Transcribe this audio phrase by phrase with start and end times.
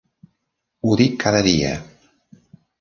[0.87, 1.77] Ho dic cada dia!